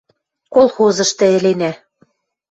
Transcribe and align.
Колхозышты 0.53 1.25
ӹленӓ 1.37 1.71